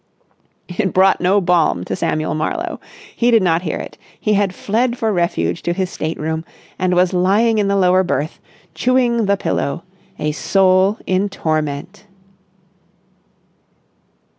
[0.67, 2.79] It brought no balm to Samuel Marlowe.
[3.15, 3.99] He did not hear it.
[4.19, 6.43] He had fled for refuge to his state room
[6.79, 8.39] and was lying in the lower berth,
[8.73, 9.83] chewing the pillow,
[10.17, 12.07] a soul in torment.